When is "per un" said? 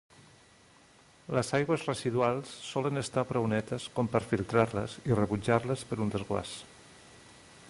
5.91-6.15